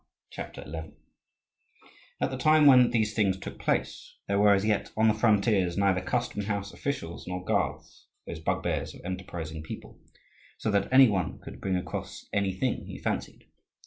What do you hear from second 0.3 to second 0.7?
CHAPTER